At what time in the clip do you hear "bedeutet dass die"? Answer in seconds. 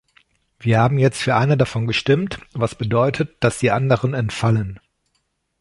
2.73-3.69